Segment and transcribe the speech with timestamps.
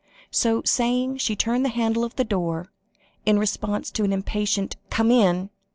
[0.31, 2.71] So saying, she turned the handle of the door,
[3.23, 5.51] in response to an impatient "Come in!"